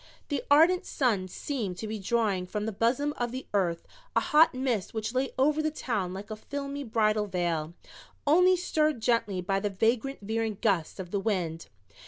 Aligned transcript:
The 0.29 0.43
ardent 0.49 0.83
sun 0.83 1.27
seemed 1.27 1.77
to 1.77 1.87
be 1.87 1.99
drawing 1.99 2.47
from 2.47 2.65
the 2.65 2.71
bosom 2.71 3.13
of 3.17 3.31
the 3.31 3.45
earth 3.53 3.85
a 4.15 4.19
hot 4.19 4.55
mist 4.55 4.95
which 4.95 5.13
lay 5.13 5.29
over 5.37 5.61
the 5.61 5.69
town 5.69 6.11
like 6.11 6.31
a 6.31 6.35
filmy 6.35 6.83
bridal 6.83 7.27
veil, 7.27 7.75
only 8.25 8.55
stirred 8.57 8.99
gently 8.99 9.41
by 9.41 9.59
the 9.59 9.69
vagrant 9.69 10.21
veering 10.21 10.57
gusts 10.59 10.99
of 10.99 11.13
wind. 11.13 11.67